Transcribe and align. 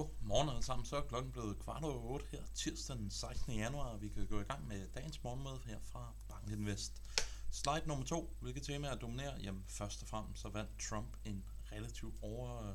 Godmorgen 0.00 0.48
alle 0.48 0.62
sammen. 0.62 0.86
Så 0.86 0.96
er 0.96 1.00
klokken 1.00 1.32
blevet 1.32 1.58
kvart 1.58 1.84
over 1.84 2.02
8 2.02 2.26
her 2.32 2.42
tirsdag 2.54 2.96
den 2.96 3.10
16. 3.10 3.54
januar, 3.54 3.84
og 3.84 4.02
vi 4.02 4.08
kan 4.08 4.26
gå 4.26 4.40
i 4.40 4.44
gang 4.44 4.68
med 4.68 4.88
dagens 4.94 5.22
morgenmøde 5.22 5.60
her 5.66 5.78
fra 5.80 6.14
Bank 6.28 6.50
Invest. 6.50 7.02
Slide 7.50 7.82
nummer 7.86 8.04
to. 8.04 8.36
Hvilke 8.40 8.60
temaer 8.60 8.94
dominerer? 8.94 9.38
Jamen 9.38 9.64
først 9.66 10.02
og 10.02 10.08
fremmest 10.08 10.42
så 10.42 10.48
vandt 10.48 10.70
Trump 10.78 11.16
en 11.24 11.44
relativt 11.72 12.14
over 12.22 12.74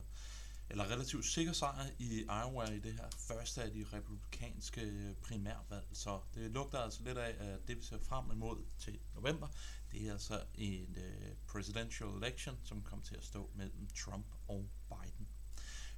eller 0.70 0.92
relativt 0.92 1.26
sikker 1.26 1.54
sejr 1.54 1.86
i 2.00 2.22
Iowa 2.22 2.72
i 2.72 2.80
det 2.80 2.94
her 2.94 3.10
første 3.18 3.64
af 3.64 3.72
de 3.72 3.86
republikanske 3.94 5.16
primærvalg. 5.22 5.88
Så 5.94 6.20
det 6.34 6.52
lugter 6.52 6.80
altså 6.80 7.04
lidt 7.04 7.18
af, 7.18 7.36
at 7.40 7.68
det 7.68 7.78
vi 7.78 7.84
ser 7.84 8.00
frem 8.00 8.32
imod 8.32 8.58
til 8.80 9.00
november, 9.16 9.48
det 9.92 10.08
er 10.08 10.12
altså 10.12 10.44
en 10.56 10.98
uh, 10.98 11.38
presidential 11.48 12.10
election, 12.10 12.58
som 12.64 12.82
kommer 12.82 13.06
til 13.06 13.16
at 13.16 13.24
stå 13.24 13.50
mellem 13.56 13.88
Trump 13.98 14.26
og 14.48 14.70
Biden. 14.90 15.05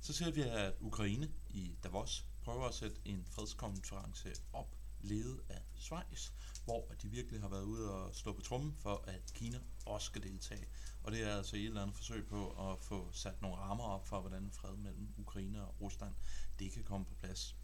Så 0.01 0.13
ser 0.13 0.31
vi, 0.31 0.41
at 0.41 0.73
Ukraine 0.79 1.31
i 1.49 1.75
Davos 1.83 2.25
prøver 2.41 2.65
at 2.65 2.75
sætte 2.75 2.97
en 3.05 3.25
fredskonference 3.25 4.29
op, 4.53 4.75
ledet 5.01 5.41
af 5.49 5.61
Schweiz, 5.75 6.31
hvor 6.65 6.93
de 7.01 7.07
virkelig 7.07 7.41
har 7.41 7.49
været 7.49 7.63
ude 7.63 7.93
og 7.93 8.15
slå 8.15 8.33
på 8.33 8.41
trummen 8.41 8.75
for, 8.79 9.03
at 9.07 9.33
Kina 9.33 9.59
også 9.85 10.05
skal 10.05 10.23
deltage. 10.23 10.65
Og 11.03 11.11
det 11.11 11.23
er 11.23 11.37
altså 11.37 11.55
et 11.55 11.65
eller 11.65 11.81
andet 11.81 11.95
forsøg 11.95 12.27
på 12.27 12.71
at 12.71 12.79
få 12.83 13.11
sat 13.11 13.41
nogle 13.41 13.57
rammer 13.57 13.83
op 13.83 14.07
for, 14.07 14.21
hvordan 14.21 14.51
fred 14.51 14.75
mellem 14.75 15.07
Ukraine 15.17 15.67
og 15.67 15.81
Rusland 15.81 16.13
det 16.59 16.71
kan 16.71 16.83
komme 16.83 17.05
på 17.05 17.13
plads. 17.15 17.55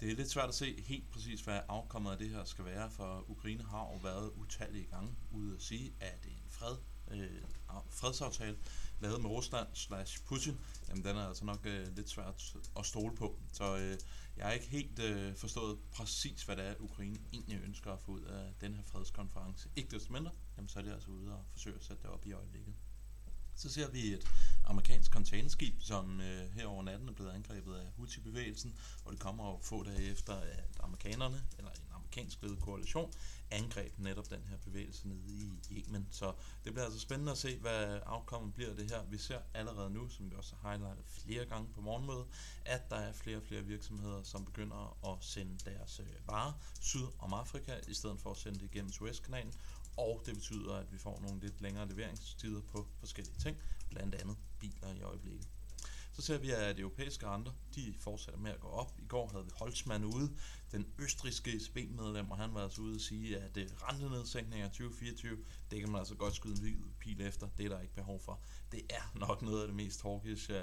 Det 0.00 0.10
er 0.10 0.16
lidt 0.16 0.30
svært 0.30 0.48
at 0.48 0.54
se 0.54 0.82
helt 0.82 1.10
præcis, 1.10 1.40
hvad 1.40 1.60
afkommet 1.68 2.10
af 2.10 2.18
det 2.18 2.30
her 2.30 2.44
skal 2.44 2.64
være, 2.64 2.90
for 2.90 3.30
Ukraine 3.30 3.64
har 3.64 3.82
jo 3.92 3.96
været 3.96 4.30
utallige 4.30 4.86
gange 4.86 5.16
ude 5.30 5.54
at 5.56 5.62
sige, 5.62 5.94
at 6.00 6.26
en 6.26 6.44
fred, 6.48 6.76
øh, 7.10 7.42
fredsaftale 7.90 8.56
lavet 9.00 9.20
med 9.20 9.30
Rusland 9.30 9.66
slash 9.74 10.24
Putin, 10.24 10.58
jamen 10.88 11.04
den 11.04 11.16
er 11.16 11.28
altså 11.28 11.44
nok 11.44 11.66
øh, 11.66 11.96
lidt 11.96 12.10
svært 12.10 12.56
at 12.78 12.86
stole 12.86 13.16
på. 13.16 13.38
Så 13.52 13.76
øh, 13.76 13.98
jeg 14.36 14.46
har 14.46 14.52
ikke 14.52 14.66
helt 14.66 14.98
øh, 14.98 15.36
forstået 15.36 15.78
præcis, 15.92 16.42
hvad 16.42 16.56
det 16.56 16.66
er, 16.66 16.74
Ukraine 16.80 17.18
egentlig 17.32 17.60
ønsker 17.64 17.92
at 17.92 18.00
få 18.00 18.12
ud 18.12 18.22
af 18.22 18.54
den 18.60 18.74
her 18.74 18.82
fredskonference. 18.84 19.68
Ikke 19.76 19.96
desto 19.96 20.12
mindre, 20.12 20.30
jamen 20.56 20.68
så 20.68 20.78
er 20.78 20.82
det 20.82 20.92
altså 20.92 21.10
ude 21.10 21.32
og 21.32 21.44
forsøge 21.52 21.76
at 21.76 21.84
sætte 21.84 22.02
det 22.02 22.10
op 22.10 22.26
i 22.26 22.32
øjeblikket. 22.32 22.74
Så 23.54 23.68
ser 23.68 23.90
vi 23.90 24.12
et 24.12 24.26
amerikansk 24.64 25.12
containerskib, 25.12 25.82
som 25.82 26.20
øh, 26.20 26.50
her 26.50 26.66
over 26.66 26.82
natten 26.82 27.08
er 27.08 27.12
blevet 27.12 27.30
angrebet 27.30 27.74
af 27.74 27.86
Houthi-bevægelsen, 27.96 28.74
og 29.04 29.12
det 29.12 29.20
kommer 29.20 29.50
jo 29.50 29.58
få 29.62 29.82
dage 29.82 30.02
efter, 30.02 30.34
at 30.34 30.78
amerikanerne, 30.80 31.42
eller 31.58 31.70
en 31.70 31.89
amerikansk 32.10 32.42
ledet 32.42 32.60
koalition, 32.60 33.12
angreb 33.50 33.98
netop 33.98 34.30
den 34.30 34.42
her 34.48 34.56
bevægelse 34.56 35.08
nede 35.08 35.20
i 35.28 35.50
Yemen. 35.70 36.08
Så 36.10 36.32
det 36.64 36.72
bliver 36.72 36.84
altså 36.84 37.00
spændende 37.00 37.32
at 37.32 37.38
se, 37.38 37.58
hvad 37.58 38.00
afkommet 38.06 38.54
bliver 38.54 38.74
det 38.74 38.90
her. 38.90 39.04
Vi 39.04 39.18
ser 39.18 39.38
allerede 39.54 39.90
nu, 39.90 40.08
som 40.08 40.30
vi 40.30 40.36
også 40.36 40.54
har 40.56 40.70
highlightet 40.70 41.04
flere 41.06 41.44
gange 41.44 41.68
på 41.74 41.80
morgenmødet, 41.80 42.26
at 42.64 42.90
der 42.90 42.96
er 42.96 43.12
flere 43.12 43.36
og 43.36 43.42
flere 43.42 43.62
virksomheder, 43.62 44.22
som 44.22 44.44
begynder 44.44 45.12
at 45.12 45.24
sende 45.24 45.58
deres 45.70 46.00
øh, 46.00 46.26
varer 46.26 46.52
syd 46.80 47.06
om 47.18 47.32
Afrika, 47.32 47.72
i 47.88 47.94
stedet 47.94 48.20
for 48.20 48.30
at 48.30 48.36
sende 48.36 48.58
det 48.58 48.64
igennem 48.64 48.92
Suezkanalen, 48.92 49.54
og 49.96 50.22
det 50.26 50.34
betyder, 50.34 50.74
at 50.74 50.92
vi 50.92 50.98
får 50.98 51.20
nogle 51.20 51.40
lidt 51.40 51.60
længere 51.60 51.88
leveringstider 51.88 52.60
på 52.60 52.88
forskellige 52.98 53.38
ting, 53.38 53.56
blandt 53.90 54.14
andet 54.14 54.36
biler 54.60 54.94
i 54.94 55.02
øjeblikket. 55.02 55.48
Så 56.12 56.22
ser 56.22 56.38
vi, 56.38 56.50
at 56.50 56.76
de 56.76 56.80
europæiske 56.80 57.26
renter, 57.26 57.52
de 57.74 57.94
fortsætter 58.00 58.40
med 58.40 58.50
at 58.50 58.60
gå 58.60 58.68
op. 58.68 58.92
I 58.98 59.06
går 59.06 59.28
havde 59.28 59.44
vi 59.44 59.50
Holtzmann 59.54 60.04
ude, 60.04 60.36
den 60.72 60.86
østriske 60.98 61.50
ECB-medlem, 61.56 62.30
og 62.30 62.36
han 62.36 62.54
var 62.54 62.62
altså 62.62 62.82
ude 62.82 62.94
at 62.94 63.00
sige, 63.00 63.38
at 63.38 63.56
øh, 63.56 63.66
rentenedsænkninger 63.82 64.68
2024, 64.68 65.38
det 65.70 65.80
kan 65.80 65.90
man 65.90 65.98
altså 65.98 66.14
godt 66.14 66.34
skyde 66.34 66.54
en 66.54 66.60
hvid 66.60 66.76
pil 66.98 67.20
efter. 67.20 67.48
Det 67.58 67.64
er 67.64 67.68
der 67.68 67.80
ikke 67.80 67.94
behov 67.94 68.20
for. 68.20 68.40
Det 68.72 68.82
er 68.90 69.18
nok 69.18 69.42
noget 69.42 69.60
af 69.60 69.66
det 69.66 69.76
mest 69.76 70.02
hawkish, 70.02 70.50
øh, 70.50 70.56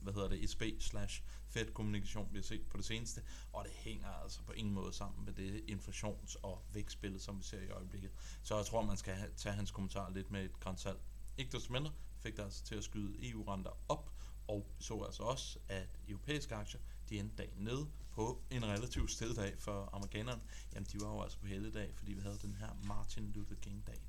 hvad 0.00 0.12
hedder 0.12 0.28
det, 0.28 0.44
ECB 0.44 0.82
slash 0.82 1.22
Fed-kommunikation, 1.48 2.28
vi 2.32 2.38
har 2.38 2.42
set 2.42 2.66
på 2.70 2.76
det 2.76 2.84
seneste, 2.84 3.22
og 3.52 3.64
det 3.64 3.72
hænger 3.72 4.08
altså 4.08 4.42
på 4.42 4.52
ingen 4.52 4.74
måde 4.74 4.92
sammen 4.92 5.24
med 5.24 5.32
det 5.32 5.64
inflations- 5.68 6.34
og 6.42 6.64
vækstbillede, 6.72 7.22
som 7.22 7.38
vi 7.38 7.42
ser 7.42 7.60
i 7.60 7.68
øjeblikket. 7.68 8.10
Så 8.42 8.56
jeg 8.56 8.66
tror, 8.66 8.82
man 8.82 8.96
skal 8.96 9.14
tage 9.36 9.54
hans 9.54 9.70
kommentar 9.70 10.10
lidt 10.10 10.30
med 10.30 10.44
et 10.44 10.60
grænsalt. 10.60 11.00
Ikke 11.36 11.52
desto 11.52 11.72
mindre 11.72 11.92
fik 12.20 12.36
der 12.36 12.44
altså 12.44 12.64
til 12.64 12.74
at 12.74 12.84
skyde 12.84 13.30
EU-renter 13.30 13.70
op, 13.88 14.12
og 14.50 14.66
så 14.78 15.02
altså 15.02 15.22
også, 15.22 15.58
at 15.68 15.88
europæiske 16.08 16.54
aktier, 16.54 16.80
de 17.08 17.18
endte 17.18 17.36
dagen 17.36 17.64
nede 17.64 17.86
på 18.12 18.42
en 18.50 18.64
relativt 18.64 19.10
sted 19.10 19.34
dag 19.34 19.58
for 19.58 19.90
amerikanerne. 19.92 20.42
Jamen, 20.74 20.86
de 20.92 21.00
var 21.00 21.12
jo 21.14 21.22
altså 21.22 21.38
på 21.38 21.46
dag, 21.74 21.92
fordi 21.94 22.12
vi 22.12 22.20
havde 22.20 22.38
den 22.42 22.54
her 22.54 22.68
Martin 22.84 23.32
Luther 23.34 23.56
King 23.56 23.86
dag. 23.86 24.00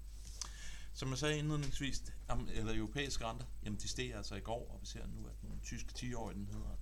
Som 0.93 1.09
jeg 1.09 1.17
sagde 1.17 1.37
indledningsvis, 1.37 2.13
eller 2.53 2.75
europæiske 2.75 3.25
renter, 3.25 3.45
jamen 3.63 3.79
de 3.79 3.87
steg 3.87 4.15
altså 4.15 4.35
i 4.35 4.39
går, 4.39 4.71
og 4.73 4.81
vi 4.81 4.85
ser 4.85 5.07
nu, 5.07 5.27
at 5.27 5.41
den 5.41 5.59
tyske 5.63 5.91
10-årige, 5.97 6.37
den 6.37 6.47
hedder 6.47 6.75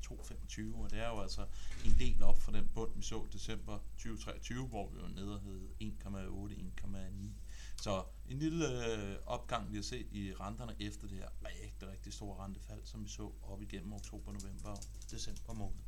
2,25, 0.74 0.84
og 0.84 0.92
det 0.92 1.00
er 1.00 1.08
jo 1.08 1.20
altså 1.22 1.46
en 1.86 1.96
del 2.00 2.24
op 2.24 2.42
fra 2.42 2.52
den 2.52 2.70
bund, 2.76 2.92
vi 2.96 3.02
så 3.02 3.28
december 3.34 3.80
2023, 3.94 4.68
hvor 4.68 4.90
vi 4.90 5.02
var 5.02 5.08
nede 5.08 5.36
og 5.36 5.42
hed 5.42 5.70
1,8-1,9 5.82 7.30
så 7.82 8.04
en 8.30 8.40
lille 8.40 8.94
øh, 8.94 9.16
opgang, 9.26 9.72
vi 9.72 9.76
har 9.76 9.84
set 9.84 10.08
i 10.12 10.34
renterne 10.34 10.76
efter 10.80 11.08
det 11.08 11.18
her 11.18 11.30
rigtig, 11.46 11.88
rigtig 11.88 12.14
store 12.14 12.44
rentefald, 12.44 12.82
som 12.86 13.04
vi 13.04 13.10
så 13.10 13.32
op 13.44 13.62
igennem 13.62 13.94
oktober, 13.94 14.32
november 14.32 14.70
og 14.70 14.84
december 15.12 15.54
måned. 15.54 15.80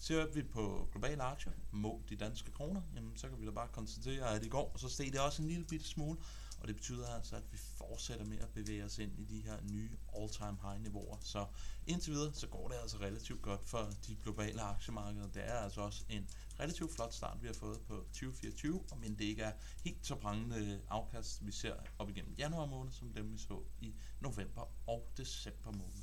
Ser 0.00 0.26
vi 0.26 0.42
på 0.42 0.88
globale 0.92 1.22
aktier, 1.22 1.52
mod 1.70 2.00
de 2.08 2.16
danske 2.16 2.50
kroner, 2.50 2.82
jamen, 2.94 3.16
så 3.16 3.28
kan 3.28 3.40
vi 3.40 3.46
da 3.46 3.50
bare 3.50 3.68
konstatere, 3.68 4.34
at 4.34 4.44
i 4.44 4.48
går 4.48 4.74
så 4.78 4.88
steg 4.88 5.12
det 5.12 5.20
også 5.20 5.42
en 5.42 5.48
lille 5.48 5.64
bitte 5.64 5.88
smule, 5.88 6.18
og 6.60 6.68
det 6.68 6.76
betyder 6.76 7.08
altså, 7.08 7.36
at 7.36 7.42
vi 7.52 7.58
fortsætter 7.58 8.24
med 8.24 8.38
at 8.38 8.48
bevæge 8.48 8.84
os 8.84 8.98
ind 8.98 9.18
i 9.18 9.24
de 9.24 9.40
her 9.40 9.56
nye 9.70 9.90
all-time 10.18 10.58
high 10.62 10.82
niveauer. 10.82 11.16
Så 11.20 11.46
indtil 11.86 12.12
videre, 12.12 12.32
så 12.34 12.46
går 12.46 12.68
det 12.68 12.76
altså 12.82 12.96
relativt 12.98 13.42
godt 13.42 13.68
for 13.68 13.92
de 14.06 14.16
globale 14.22 14.62
aktiemarkeder. 14.62 15.28
Det 15.28 15.48
er 15.48 15.54
altså 15.54 15.80
også 15.80 16.04
en 16.08 16.28
relativt 16.60 16.94
flot 16.94 17.14
start, 17.14 17.42
vi 17.42 17.46
har 17.46 17.54
fået 17.54 17.80
på 17.88 17.94
2024, 17.94 18.84
og 18.90 18.98
men 18.98 19.18
det 19.18 19.24
ikke 19.24 19.42
er 19.42 19.52
helt 19.84 20.06
så 20.06 20.14
prangende 20.14 20.56
øh, 20.56 20.78
afkast, 20.88 21.46
vi 21.46 21.52
ser 21.52 21.74
op 21.98 22.10
igennem 22.10 22.34
januar 22.38 22.66
måned, 22.66 22.92
som 22.92 23.12
dem 23.12 23.32
vi 23.32 23.38
så 23.38 23.62
i 23.80 23.94
november 24.20 24.68
og 24.86 25.12
december 25.16 25.70
måned. 25.70 26.02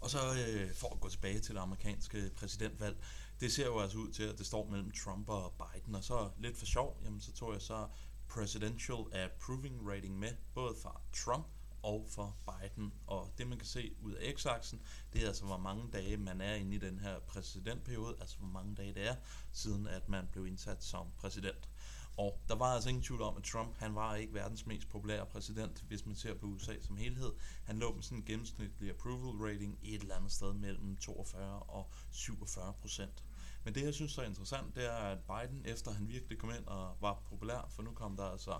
Og 0.00 0.10
så 0.10 0.18
øh, 0.18 0.74
for 0.74 0.94
at 0.94 1.00
gå 1.00 1.08
tilbage 1.08 1.40
til 1.40 1.54
det 1.54 1.60
amerikanske 1.60 2.30
præsidentvalg, 2.36 3.04
det 3.40 3.52
ser 3.52 3.66
jo 3.66 3.78
altså 3.78 3.98
ud 3.98 4.12
til, 4.12 4.22
at 4.22 4.38
det 4.38 4.46
står 4.46 4.70
mellem 4.70 4.90
Trump 4.90 5.28
og 5.28 5.52
Biden, 5.52 5.94
og 5.94 6.04
så 6.04 6.30
lidt 6.38 6.56
for 6.56 6.66
sjov, 6.66 7.00
jamen 7.04 7.20
så 7.20 7.32
tog 7.32 7.52
jeg 7.52 7.62
så 7.62 7.88
Presidential 8.28 8.98
Approving 9.12 9.88
Rating 9.90 10.18
med, 10.18 10.32
både 10.54 10.74
fra 10.82 11.00
Trump 11.12 11.46
og 11.82 12.06
for 12.08 12.36
Biden. 12.46 12.92
Og 13.06 13.32
det 13.38 13.46
man 13.48 13.58
kan 13.58 13.66
se 13.66 13.94
ud 14.02 14.12
af 14.12 14.34
x-aksen, 14.36 14.80
det 15.12 15.22
er 15.22 15.26
altså 15.26 15.44
hvor 15.44 15.56
mange 15.56 15.90
dage 15.92 16.16
man 16.16 16.40
er 16.40 16.54
inde 16.54 16.76
i 16.76 16.78
den 16.78 16.98
her 16.98 17.18
præsidentperiode, 17.18 18.16
altså 18.20 18.38
hvor 18.38 18.48
mange 18.48 18.74
dage 18.74 18.94
det 18.94 19.08
er, 19.08 19.14
siden 19.52 19.86
at 19.86 20.08
man 20.08 20.28
blev 20.32 20.46
indsat 20.46 20.84
som 20.84 21.06
præsident. 21.16 21.68
Og 22.16 22.40
der 22.48 22.54
var 22.54 22.74
altså 22.74 22.88
ingen 22.88 23.04
tvivl 23.04 23.22
om, 23.22 23.36
at 23.36 23.42
Trump 23.42 23.78
han 23.78 23.94
var 23.94 24.14
ikke 24.14 24.34
verdens 24.34 24.66
mest 24.66 24.88
populære 24.88 25.26
præsident, 25.26 25.84
hvis 25.88 26.06
man 26.06 26.14
ser 26.14 26.34
på 26.34 26.46
USA 26.46 26.80
som 26.80 26.96
helhed. 26.96 27.32
Han 27.64 27.78
lå 27.78 27.94
med 27.94 28.02
sådan 28.02 28.18
en 28.18 28.24
gennemsnitlig 28.24 28.90
approval 28.90 29.52
rating 29.52 29.78
et 29.82 30.02
eller 30.02 30.16
andet 30.16 30.32
sted 30.32 30.52
mellem 30.52 30.96
42 30.96 31.62
og 31.62 31.90
47 32.10 32.72
procent. 32.80 33.24
Men 33.64 33.74
det, 33.74 33.84
jeg 33.84 33.94
synes 33.94 34.18
er 34.18 34.22
interessant, 34.22 34.74
det 34.76 34.86
er, 34.86 34.96
at 34.96 35.18
Biden, 35.18 35.66
efter 35.66 35.90
han 35.90 36.08
virkelig 36.08 36.38
kom 36.38 36.50
ind 36.50 36.66
og 36.66 36.96
var 37.00 37.22
populær, 37.28 37.68
for 37.70 37.82
nu 37.82 37.92
kom 37.92 38.16
der 38.16 38.24
altså 38.24 38.58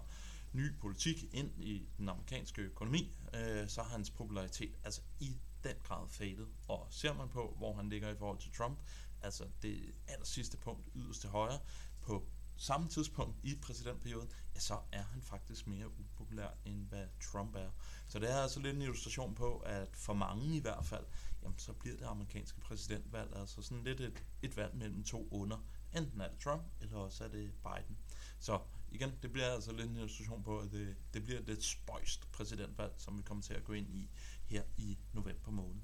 ny 0.52 0.78
politik 0.78 1.34
ind 1.34 1.64
i 1.64 1.88
den 1.98 2.08
amerikanske 2.08 2.62
økonomi, 2.62 3.16
øh, 3.34 3.68
så 3.68 3.82
har 3.82 3.90
hans 3.90 4.10
popularitet 4.10 4.76
altså 4.84 5.00
i 5.20 5.36
den 5.64 5.76
grad 5.82 6.08
fadet. 6.08 6.48
Og 6.68 6.86
ser 6.90 7.14
man 7.14 7.28
på, 7.28 7.54
hvor 7.58 7.74
han 7.74 7.88
ligger 7.88 8.10
i 8.10 8.16
forhold 8.16 8.38
til 8.38 8.52
Trump, 8.52 8.78
altså 9.22 9.44
det 9.62 9.94
aller 10.08 10.24
sidste 10.26 10.56
punkt 10.56 10.88
yderst 10.94 11.20
til 11.20 11.30
højre, 11.30 11.58
på 12.00 12.28
samme 12.56 12.88
tidspunkt 12.88 13.36
i 13.42 13.54
præsidentperioden, 13.62 14.30
ja, 14.54 14.60
så 14.60 14.78
er 14.92 15.02
han 15.02 15.22
faktisk 15.22 15.66
mere 15.66 15.88
upopulær, 15.98 16.48
end 16.64 16.88
hvad 16.88 17.06
Trump 17.20 17.54
er. 17.54 17.70
Så 18.08 18.18
det 18.18 18.30
er 18.30 18.36
altså 18.36 18.60
lidt 18.60 18.76
en 18.76 18.82
illustration 18.82 19.34
på, 19.34 19.58
at 19.58 19.96
for 19.96 20.14
mange 20.14 20.56
i 20.56 20.60
hvert 20.60 20.84
fald, 20.84 21.04
jamen 21.42 21.58
så 21.58 21.72
bliver 21.72 21.96
det 21.96 22.04
amerikanske 22.04 22.60
præsidentvalg 22.60 23.36
altså 23.36 23.62
sådan 23.62 23.84
lidt 23.84 24.00
et, 24.00 24.24
et 24.42 24.56
valg 24.56 24.76
mellem 24.76 25.04
to 25.04 25.28
under. 25.30 25.58
Enten 25.96 26.20
er 26.20 26.28
det 26.28 26.38
Trump, 26.38 26.62
eller 26.80 26.96
også 26.96 27.24
er 27.24 27.28
det 27.28 27.52
Biden. 27.52 27.98
Så 28.38 28.60
igen, 28.92 29.12
det 29.22 29.32
bliver 29.32 29.46
altså 29.46 29.72
lidt 29.72 29.90
en 29.90 29.96
illustration 29.96 30.42
på, 30.42 30.58
at 30.58 30.72
det, 30.72 30.96
det 31.14 31.24
bliver 31.24 31.40
lidt 31.40 31.64
spøjst 31.64 32.32
præsidentvalg, 32.32 32.92
som 32.96 33.18
vi 33.18 33.22
kommer 33.22 33.42
til 33.42 33.54
at 33.54 33.64
gå 33.64 33.72
ind 33.72 33.90
i 33.94 34.10
her 34.46 34.62
i 34.76 34.98
november 35.12 35.50
måned. 35.50 35.80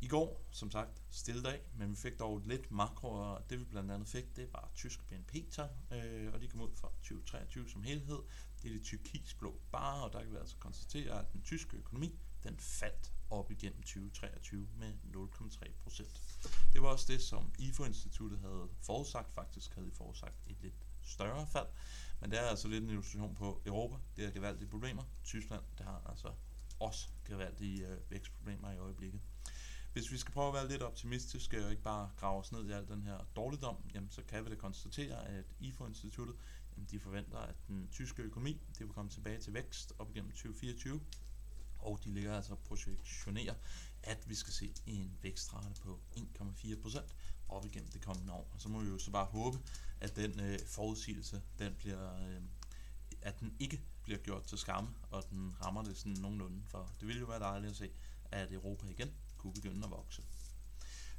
I 0.00 0.08
går, 0.08 0.48
som 0.50 0.70
sagt, 0.70 1.02
stille 1.10 1.42
dag, 1.42 1.60
men 1.74 1.90
vi 1.90 1.96
fik 1.96 2.18
dog 2.18 2.42
lidt 2.44 2.70
makro, 2.70 3.08
og 3.08 3.50
det 3.50 3.58
vi 3.60 3.64
blandt 3.64 3.90
andet 3.90 4.08
fik, 4.08 4.36
det 4.36 4.52
var 4.52 4.70
tysk 4.74 5.08
BNP-tal, 5.08 5.68
øh, 5.92 6.32
og 6.32 6.40
de 6.40 6.48
kom 6.48 6.60
ud 6.60 6.70
for 6.74 6.92
2023 7.02 7.68
som 7.68 7.82
helhed. 7.82 8.18
Det 8.62 8.70
er 8.70 8.74
det 8.74 8.82
tyrkisblå 8.82 9.60
bare, 9.72 10.04
og 10.04 10.12
der 10.12 10.22
kan 10.22 10.32
vi 10.32 10.36
altså 10.36 10.56
konstatere, 10.56 11.20
at 11.20 11.32
den 11.32 11.42
tyske 11.42 11.76
økonomi, 11.76 12.18
den 12.44 12.58
faldt 12.58 13.12
op 13.30 13.50
igennem 13.50 13.82
2023 13.82 14.68
med 14.78 14.92
0,3 15.14 15.72
procent. 15.82 16.20
Det 16.72 16.82
var 16.82 16.88
også 16.88 17.12
det, 17.12 17.22
som 17.22 17.52
IFO-instituttet 17.58 18.38
havde 18.38 18.68
forudsagt, 18.80 19.32
faktisk 19.32 19.74
havde 19.74 19.86
de 19.86 19.92
forudsagt 19.92 20.38
et 20.46 20.56
lidt 20.60 20.74
større 21.02 21.46
fald, 21.46 21.66
men 22.20 22.30
det 22.30 22.40
er 22.40 22.44
altså 22.44 22.68
lidt 22.68 22.84
en 22.84 22.90
illustration 22.90 23.34
på 23.34 23.62
Europa, 23.66 23.96
det 24.16 24.24
har 24.24 24.32
gevaldige 24.32 24.68
problemer. 24.68 25.02
Tyskland, 25.24 25.62
det 25.78 25.86
har 25.86 26.02
altså 26.08 26.32
også 26.80 27.08
gevaldige 27.24 27.88
øh, 27.88 27.98
vækstproblemer 28.10 28.72
i 28.72 28.78
øjeblikket. 28.78 29.20
Hvis 29.92 30.12
vi 30.12 30.18
skal 30.18 30.32
prøve 30.32 30.48
at 30.48 30.54
være 30.54 30.68
lidt 30.68 30.82
optimistiske 30.82 31.64
og 31.64 31.70
ikke 31.70 31.82
bare 31.82 32.10
grave 32.16 32.40
os 32.40 32.52
ned 32.52 32.68
i 32.68 32.72
al 32.72 32.88
den 32.88 33.02
her 33.02 33.18
dårligdom, 33.36 33.76
jamen, 33.94 34.10
så 34.10 34.22
kan 34.22 34.44
vi 34.44 34.50
da 34.50 34.54
konstatere, 34.54 35.28
at 35.28 35.44
IFO-instituttet 35.60 36.36
jamen, 36.72 36.88
de 36.90 37.00
forventer, 37.00 37.38
at 37.38 37.54
den 37.68 37.88
tyske 37.92 38.22
økonomi 38.22 38.52
det 38.78 38.80
vil 38.86 38.88
komme 38.88 39.10
tilbage 39.10 39.38
til 39.38 39.54
vækst 39.54 39.92
op 39.98 40.10
igennem 40.10 40.30
2024, 40.30 41.00
og 41.82 42.04
de 42.04 42.14
ligger 42.14 42.36
altså 42.36 42.54
projektionerer, 42.54 43.54
at 44.02 44.28
vi 44.28 44.34
skal 44.34 44.52
se 44.52 44.74
en 44.86 45.18
vækstrate 45.22 45.80
på 45.80 46.00
1,4% 46.16 47.00
op 47.48 47.66
igennem 47.66 47.90
det 47.90 48.00
kommende 48.04 48.32
år. 48.32 48.50
Og 48.54 48.60
så 48.60 48.68
må 48.68 48.80
vi 48.80 48.88
jo 48.88 48.98
så 48.98 49.10
bare 49.10 49.24
håbe, 49.24 49.58
at 50.00 50.16
den 50.16 50.40
øh, 50.40 50.58
forudsigelse, 50.66 51.42
den 51.58 51.74
bliver, 51.78 52.16
øh, 52.16 52.42
at 53.22 53.40
den 53.40 53.56
ikke 53.58 53.82
bliver 54.02 54.18
gjort 54.18 54.44
til 54.44 54.58
skamme, 54.58 54.90
og 55.10 55.24
den 55.30 55.54
rammer 55.64 55.82
det 55.82 55.96
sådan 55.96 56.12
nogenlunde, 56.12 56.62
for 56.66 56.92
det 57.00 57.08
ville 57.08 57.20
jo 57.20 57.26
være 57.26 57.40
dejligt 57.40 57.70
at 57.70 57.76
se, 57.76 57.90
at 58.24 58.52
Europa 58.52 58.86
igen 58.86 59.10
kunne 59.38 59.52
begynde 59.52 59.84
at 59.84 59.90
vokse. 59.90 60.22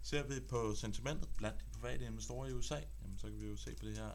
Ser 0.02 0.24
vi 0.24 0.40
på 0.40 0.76
sentimentet 0.76 1.30
blandt 1.38 1.60
de 1.60 1.66
private 1.80 2.06
investorer 2.06 2.48
i 2.48 2.54
USA, 2.54 2.80
jamen 3.02 3.20
så 3.20 3.28
kan 3.28 3.42
vi 3.42 3.48
jo 3.48 3.58
se 3.58 3.76
på 3.76 3.86
det 3.86 3.98
her 3.98 4.12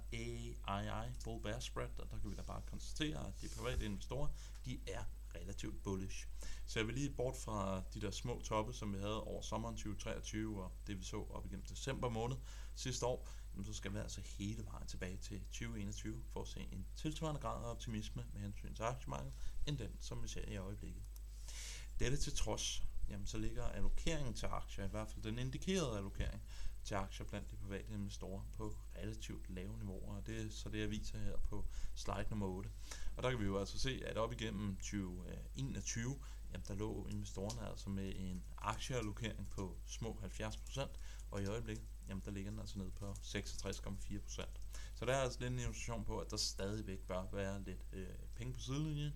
AII, 0.67 1.11
Bull 1.25 1.43
Bear 1.43 1.61
Spread, 1.61 1.99
og 1.99 2.11
der 2.11 2.19
kan 2.19 2.31
vi 2.31 2.37
da 2.37 2.43
bare 2.43 2.63
konstatere, 2.67 3.27
at 3.27 3.33
de 3.41 3.49
private 3.57 3.85
investorer, 3.85 4.29
de 4.65 4.81
er 4.87 5.05
relativt 5.41 5.83
bullish. 5.83 6.27
Så 6.67 6.79
jeg 6.79 6.87
vil 6.87 6.95
lige 6.95 7.11
bort 7.11 7.37
fra 7.37 7.83
de 7.95 8.01
der 8.01 8.11
små 8.11 8.41
toppe, 8.45 8.73
som 8.73 8.93
vi 8.93 8.99
havde 8.99 9.23
over 9.25 9.43
sommeren 9.43 9.77
2023, 9.77 10.65
og 10.65 10.73
det 10.87 10.99
vi 10.99 11.05
så 11.05 11.27
op 11.31 11.47
igennem 11.47 11.67
december 11.67 12.09
måned 12.09 12.37
sidste 12.75 13.07
år, 13.07 13.29
jamen 13.53 13.65
så 13.65 13.73
skal 13.73 13.93
vi 13.93 13.99
altså 13.99 14.21
hele 14.39 14.65
vejen 14.65 14.87
tilbage 14.87 15.17
til 15.17 15.41
2021 15.41 16.23
for 16.33 16.43
at 16.43 16.49
se 16.49 16.61
en 16.61 16.87
tilsvarende 16.97 17.41
grad 17.41 17.65
af 17.65 17.71
optimisme 17.71 18.25
med 18.33 18.41
hensyn 18.41 18.75
til 18.75 18.83
aktiemarkedet, 18.83 19.35
end 19.67 19.79
den, 19.79 19.91
som 20.01 20.23
vi 20.23 20.29
ser 20.29 20.49
i 20.49 20.57
øjeblikket. 20.57 21.03
Dette 22.01 22.17
til 22.17 22.33
trods, 22.37 22.83
jamen 23.09 23.27
så 23.27 23.39
ligger 23.39 23.65
allokeringen 23.65 24.35
til 24.35 24.47
aktier, 24.47 24.85
i 24.85 24.89
hvert 24.89 25.09
fald 25.09 25.23
den 25.23 25.39
indikerede 25.39 25.97
allokering 25.97 26.43
til 26.89 26.95
aktier 26.95 27.27
blandt 27.27 27.51
de 27.51 27.57
private 27.57 27.93
investorer 27.93 28.43
på 28.57 28.77
relativt 28.97 29.51
lave 29.51 29.79
niveauer, 29.79 30.17
og 30.17 30.27
det 30.27 30.47
er 30.47 30.51
så 30.51 30.69
det, 30.69 30.81
jeg 30.81 30.91
viser 30.91 31.19
her 31.19 31.37
på 31.37 31.65
slide 31.95 32.27
nummer 32.31 32.47
8. 32.47 32.71
Og 33.17 33.23
der 33.23 33.31
kan 33.31 33.41
vi 33.41 33.45
jo 33.45 33.59
altså 33.59 33.79
se, 33.79 34.03
at 34.07 34.17
op 34.17 34.33
igennem 34.33 34.77
2021, 34.77 36.19
jamen 36.53 36.65
der 36.69 36.75
lå 36.75 37.07
investorerne 37.11 37.71
altså 37.71 37.91
med 37.91 38.13
en 38.17 38.45
aktieallokering 38.59 39.49
på 39.51 39.77
små 39.87 40.21
70%, 40.25 40.89
og 41.31 41.43
i 41.43 41.47
øjeblikket, 41.47 41.85
jamen 42.09 42.23
der 42.25 42.31
ligger 42.31 42.51
den 42.51 42.61
altså 42.61 42.79
ned 42.79 42.91
på 42.91 43.13
66,4%. 43.13 44.47
Så 44.95 45.05
der 45.05 45.13
er 45.13 45.23
altså 45.23 45.41
lidt 45.41 45.53
en 45.53 45.59
illustration 45.59 46.05
på, 46.05 46.19
at 46.19 46.31
der 46.31 46.37
stadigvæk 46.37 46.99
bør 46.99 47.25
være 47.33 47.63
lidt 47.63 47.87
øh, 47.93 48.09
penge 48.35 48.53
på 48.53 48.61
sidelinjen, 48.61 49.13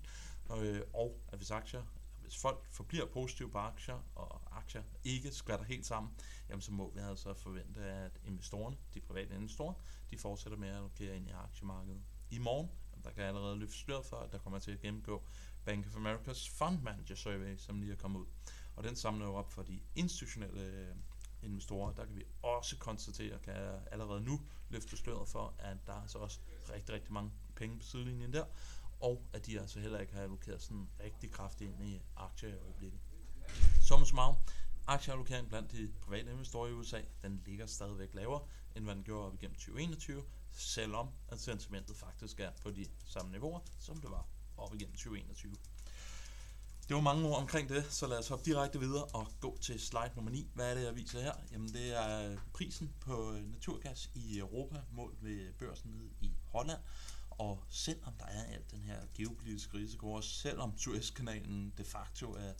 og, 0.48 0.64
øh, 0.66 0.86
og 0.92 1.20
at 1.28 1.38
hvis 1.38 1.50
aktier 1.50 1.82
hvis 2.32 2.40
folk 2.40 2.66
forbliver 2.70 3.06
positive 3.06 3.50
på 3.50 3.58
aktier, 3.58 4.00
og 4.14 4.56
aktier 4.56 4.82
ikke 5.04 5.32
skvatter 5.32 5.64
helt 5.64 5.86
sammen, 5.86 6.12
jamen 6.48 6.62
så 6.62 6.72
må 6.72 6.90
vi 6.94 7.00
altså 7.00 7.34
forvente, 7.34 7.80
at 7.80 8.20
investorerne, 8.24 8.76
de 8.94 9.00
private 9.00 9.34
investorer, 9.34 9.74
de 10.10 10.18
fortsætter 10.18 10.58
med 10.58 10.68
at 10.68 10.76
allokere 10.76 11.16
ind 11.16 11.28
i 11.28 11.30
aktiemarkedet. 11.30 12.00
I 12.30 12.38
morgen, 12.38 12.70
der 13.04 13.10
kan 13.10 13.20
jeg 13.20 13.28
allerede 13.28 13.56
løfte 13.56 13.76
sløret 13.76 14.06
for, 14.06 14.16
at 14.16 14.32
der 14.32 14.38
kommer 14.38 14.58
til 14.58 14.70
at 14.70 14.80
gennemgå 14.80 15.22
Bank 15.64 15.86
of 15.86 15.96
America's 15.96 16.50
Fund 16.58 16.82
Manager 16.82 17.14
Survey, 17.14 17.56
som 17.56 17.80
lige 17.80 17.92
er 17.92 17.96
kommet 17.96 18.20
ud. 18.20 18.26
Og 18.76 18.84
den 18.84 18.96
samler 18.96 19.26
jo 19.26 19.34
op 19.34 19.52
for 19.52 19.62
de 19.62 19.80
institutionelle 19.94 20.62
øh, 20.62 20.96
investorer. 21.42 21.92
Der 21.92 22.04
kan 22.04 22.16
vi 22.16 22.24
også 22.42 22.78
konstatere, 22.78 23.38
kan 23.38 23.54
jeg 23.54 23.80
allerede 23.92 24.20
nu 24.20 24.40
løfte 24.68 24.96
sløret 24.96 25.28
for, 25.28 25.54
at 25.58 25.76
der 25.86 25.92
er 25.92 26.02
altså 26.02 26.18
også 26.18 26.40
rigtig, 26.70 26.94
rigtig 26.94 27.12
mange 27.12 27.32
penge 27.56 27.78
på 27.78 27.84
sidelinjen 27.84 28.32
der 28.32 28.44
og 29.02 29.22
at 29.32 29.46
de 29.46 29.60
altså 29.60 29.80
heller 29.80 29.98
ikke 29.98 30.14
har 30.14 30.22
allokeret 30.22 30.62
sådan 30.62 30.88
rigtig 31.04 31.30
kraftigt 31.30 31.70
ind 31.70 31.88
i 31.88 32.02
aktier 32.16 32.48
i 32.48 32.58
øjeblikket. 32.58 33.00
Som 33.80 34.04
summarum, 34.04 34.36
aktieallokering 34.86 35.48
blandt 35.48 35.72
de 35.72 35.92
private 36.00 36.32
investorer 36.32 36.68
i 36.68 36.72
USA, 36.72 37.00
den 37.22 37.42
ligger 37.46 37.66
stadigvæk 37.66 38.14
lavere, 38.14 38.42
end 38.76 38.84
hvad 38.84 38.94
den 38.94 39.04
gjorde 39.04 39.26
op 39.26 39.34
igennem 39.34 39.54
2021, 39.54 40.22
selvom 40.52 41.08
at 41.28 41.40
sentimentet 41.40 41.96
faktisk 41.96 42.40
er 42.40 42.50
på 42.62 42.70
de 42.70 42.86
samme 43.06 43.32
niveauer, 43.32 43.60
som 43.78 44.00
det 44.00 44.10
var 44.10 44.26
op 44.56 44.74
igennem 44.74 44.94
2021. 44.94 45.54
Det 46.88 46.96
var 46.96 47.00
mange 47.00 47.28
ord 47.28 47.40
omkring 47.40 47.68
det, 47.68 47.84
så 47.90 48.06
lad 48.06 48.18
os 48.18 48.28
hoppe 48.28 48.44
direkte 48.44 48.80
videre 48.80 49.04
og 49.04 49.26
gå 49.40 49.58
til 49.60 49.80
slide 49.80 50.10
nummer 50.16 50.30
9. 50.30 50.50
Hvad 50.54 50.70
er 50.70 50.74
det, 50.74 50.84
jeg 50.84 50.96
viser 50.96 51.20
her? 51.20 51.32
Jamen 51.52 51.68
det 51.68 51.96
er 51.96 52.36
prisen 52.52 52.92
på 53.00 53.32
øh, 53.32 53.50
naturgas 53.50 54.10
i 54.14 54.38
Europa 54.38 54.80
målt 54.90 55.24
ved 55.24 55.52
børsen 55.52 55.90
nede 55.90 56.10
i 56.20 56.32
Holland. 56.48 56.80
Og 57.38 57.64
selvom 57.68 58.14
der 58.18 58.26
er 58.26 58.44
alt 58.44 58.70
den 58.70 58.82
her 58.82 59.00
geopolitiske 59.14 59.76
risiko, 59.76 60.12
og 60.12 60.24
selvom 60.24 60.78
Suezkanalen 60.78 61.72
de 61.78 61.84
facto 61.84 62.32
er, 62.32 62.52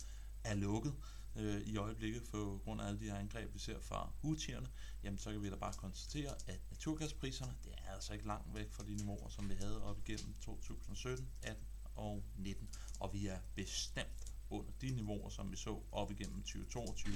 er 0.43 0.53
lukket 0.53 0.93
øh, 1.35 1.61
i 1.61 1.77
øjeblikket 1.77 2.23
på 2.31 2.61
grund 2.63 2.81
af 2.81 2.87
alle 2.87 2.99
de 2.99 3.05
her 3.05 3.15
angreb, 3.15 3.53
vi 3.53 3.59
ser 3.59 3.79
fra 3.79 4.11
Houthierne, 4.21 4.67
jamen 5.03 5.17
så 5.17 5.31
kan 5.31 5.41
vi 5.41 5.49
da 5.49 5.55
bare 5.55 5.73
konstatere, 5.73 6.35
at 6.47 6.59
naturgaspriserne, 6.71 7.53
det 7.63 7.71
er 7.77 7.93
altså 7.93 8.13
ikke 8.13 8.27
langt 8.27 8.55
væk 8.55 8.71
fra 8.71 8.83
de 8.83 8.95
niveauer, 8.95 9.29
som 9.29 9.49
vi 9.49 9.53
havde 9.53 9.83
op 9.83 9.99
igennem 9.99 10.33
2017, 10.41 11.29
18 11.41 11.65
og 11.95 12.23
19. 12.37 12.69
Og 12.99 13.13
vi 13.13 13.27
er 13.27 13.39
bestemt 13.55 14.33
under 14.49 14.71
de 14.81 14.89
niveauer, 14.89 15.29
som 15.29 15.51
vi 15.51 15.57
så 15.57 15.79
op 15.91 16.11
igennem 16.11 16.43
2022, 16.43 17.13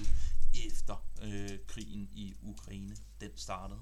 efter 0.66 1.08
øh, 1.22 1.60
krigen 1.68 2.10
i 2.12 2.36
Ukraine, 2.42 2.96
den 3.22 3.32
startede. 3.36 3.80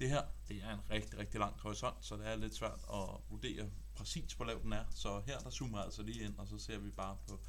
Det 0.00 0.08
her, 0.08 0.26
det 0.48 0.56
er 0.62 0.74
en 0.74 0.90
rigtig, 0.90 1.18
rigtig 1.18 1.40
lang 1.40 1.60
horisont, 1.60 2.04
så 2.04 2.16
det 2.16 2.26
er 2.26 2.36
lidt 2.36 2.54
svært 2.54 2.80
at 2.92 3.30
vurdere 3.30 3.70
præcis, 3.94 4.32
hvor 4.32 4.44
lav 4.44 4.62
den 4.62 4.72
er. 4.72 4.84
Så 4.90 5.20
her, 5.26 5.38
der 5.38 5.50
zoomer 5.50 5.78
jeg 5.78 5.84
altså 5.84 6.02
lige 6.02 6.24
ind, 6.24 6.38
og 6.38 6.48
så 6.48 6.58
ser 6.58 6.78
vi 6.78 6.90
bare 6.90 7.18
på 7.28 7.40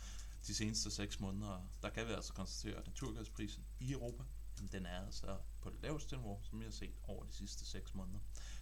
de 0.48 0.56
seneste 0.56 0.92
6 0.92 1.20
måneder. 1.20 1.70
Der 1.82 1.90
kan 1.90 2.08
vi 2.08 2.12
altså 2.12 2.34
konstatere, 2.34 2.80
at 2.80 2.88
naturgasprisen 2.88 3.66
i 3.80 3.92
Europa, 3.92 4.24
den 4.72 4.86
er 4.86 5.06
altså 5.06 5.38
på 5.62 5.70
det 5.70 5.82
laveste 5.82 6.16
niveau, 6.16 6.40
som 6.44 6.60
vi 6.60 6.66
har 6.66 6.72
set 6.72 6.96
over 7.04 7.24
de 7.26 7.34
sidste 7.34 7.66
6 7.66 7.94
måneder. 7.94 8.20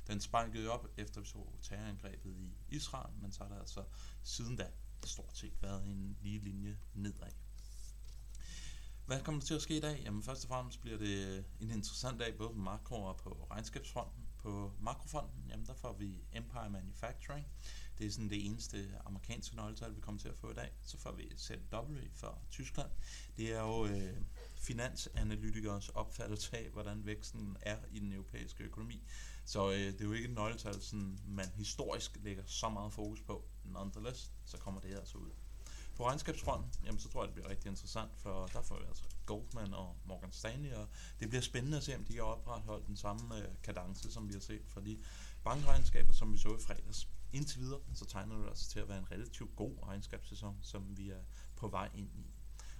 Den 0.07 0.21
spikede 0.21 0.69
op, 0.69 0.87
efter 0.97 1.21
vi 1.21 1.27
så 1.27 1.47
terrorangrebet 1.61 2.35
i 2.37 2.57
Israel, 2.69 3.13
men 3.21 3.31
så 3.31 3.43
har 3.43 3.49
der 3.49 3.59
altså 3.59 3.83
siden 4.23 4.55
da 4.55 4.71
stort 5.05 5.37
set 5.37 5.61
været 5.61 5.83
en 5.83 6.17
lige 6.21 6.39
linje 6.39 6.79
nedad. 6.93 7.31
Hvad 9.09 9.21
kommer 9.21 9.41
der 9.41 9.47
til 9.47 9.53
at 9.53 9.61
ske 9.61 9.77
i 9.77 9.79
dag? 9.79 10.01
Jamen 10.03 10.23
først 10.23 10.43
og 10.43 10.49
fremmest 10.49 10.81
bliver 10.81 10.97
det 10.97 11.27
øh, 11.27 11.43
en 11.59 11.71
interessant 11.71 12.19
dag 12.19 12.37
både 12.37 12.49
på 12.49 12.59
makro 12.59 13.03
og 13.03 13.17
på 13.17 13.47
regnskabsfronten. 13.51 14.23
På 14.37 14.71
makrofronten, 14.79 15.43
jamen 15.49 15.65
der 15.65 15.73
får 15.73 15.93
vi 15.93 16.23
Empire 16.33 16.69
Manufacturing. 16.69 17.47
Det 17.97 18.07
er 18.07 18.11
sådan 18.11 18.29
det 18.29 18.45
eneste 18.45 18.91
amerikanske 19.05 19.55
nøgletal, 19.55 19.95
vi 19.95 20.01
kommer 20.01 20.21
til 20.21 20.27
at 20.27 20.37
få 20.37 20.51
i 20.51 20.53
dag. 20.53 20.71
Så 20.81 20.97
får 20.97 21.11
vi 21.11 21.31
ZW 21.37 21.97
for 22.15 22.41
Tyskland. 22.51 22.89
Det 23.37 23.53
er 23.53 23.61
jo 23.61 23.85
øh, 23.85 24.17
finansanalytikers 24.55 25.89
opfattelse 25.89 26.57
af, 26.57 26.69
hvordan 26.69 27.05
væksten 27.05 27.57
er 27.61 27.77
i 27.91 27.99
den 27.99 28.13
europæiske 28.13 28.63
økonomi. 28.63 29.03
Så 29.45 29.71
øh, 29.71 29.77
det 29.77 30.01
er 30.01 30.05
jo 30.05 30.13
ikke 30.13 30.27
et 30.29 30.35
nøgletal, 30.35 30.81
som 30.81 31.17
man 31.27 31.49
historisk 31.55 32.17
lægger 32.23 32.43
så 32.45 32.69
meget 32.69 32.93
fokus 32.93 33.21
på. 33.21 33.45
Nonetheless, 33.63 34.31
så 34.45 34.57
kommer 34.57 34.81
det 34.81 34.95
altså 34.95 35.17
ud. 35.17 35.31
På 35.99 36.05
regnskabsfronten, 36.05 36.85
jamen, 36.85 36.99
så 36.99 37.09
tror 37.09 37.21
jeg, 37.21 37.27
det 37.27 37.33
bliver 37.33 37.49
rigtig 37.49 37.69
interessant, 37.69 38.11
for 38.17 38.47
der 38.53 38.61
får 38.61 38.79
vi 38.79 38.85
altså 38.87 39.03
Goldman 39.25 39.73
og 39.73 39.95
Morgan 40.05 40.31
Stanley, 40.31 40.73
og 40.73 40.87
det 41.19 41.29
bliver 41.29 41.41
spændende 41.41 41.77
at 41.77 41.83
se, 41.83 41.95
om 41.95 42.03
de 42.03 42.13
kan 42.13 42.23
opretholde 42.23 42.85
den 42.87 42.97
samme 42.97 43.37
øh, 43.37 43.47
kadence, 43.63 44.11
som 44.11 44.27
vi 44.27 44.33
har 44.33 44.39
set 44.39 44.61
fra 44.67 44.81
de 44.81 44.99
bankregnskaber, 45.43 46.13
som 46.13 46.33
vi 46.33 46.37
så 46.37 46.55
i 46.55 46.61
fredags. 46.61 47.09
Indtil 47.33 47.59
videre, 47.59 47.79
så 47.93 48.05
tegner 48.05 48.37
det 48.37 48.47
altså 48.47 48.69
til 48.69 48.79
at 48.79 48.89
være 48.89 48.97
en 48.97 49.11
relativt 49.11 49.55
god 49.55 49.75
regnskabssæson, 49.83 50.57
som 50.61 50.97
vi 50.97 51.09
er 51.09 51.21
på 51.55 51.67
vej 51.67 51.89
ind 51.93 52.09
i. 52.15 52.31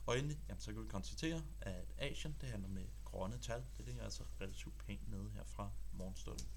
Og 0.06 0.18
endelig, 0.20 0.40
jamen, 0.50 0.62
så 0.62 0.74
kan 0.74 0.84
vi 0.84 0.88
konstatere, 0.88 1.42
at 1.62 1.86
Asien, 1.98 2.36
det 2.42 2.50
handler 2.50 2.70
med 2.70 2.86
grønne 3.06 3.38
tal, 3.38 3.64
det 3.78 3.86
ligger 3.86 4.04
altså 4.04 4.24
relativt 4.42 4.78
pænt 4.78 5.10
nede 5.10 5.30
her 5.30 5.44
fra 5.44 5.72
morgenstunden. 5.94 6.48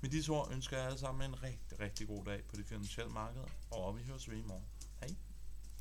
Med 0.00 0.10
disse 0.10 0.32
ord 0.32 0.52
ønsker 0.52 0.76
jeg 0.76 0.86
alle 0.86 0.98
sammen 0.98 1.30
en 1.30 1.42
rigtig, 1.42 1.80
rigtig 1.80 2.06
god 2.06 2.24
dag 2.24 2.44
på 2.44 2.56
de 2.56 2.64
finansielle 2.64 3.12
markeder, 3.12 3.48
og 3.70 3.96
vi 3.96 4.02
høres 4.02 4.30
ved 4.30 4.36
i 4.36 4.42
morgen. 4.42 4.66
Hej! 5.00 5.16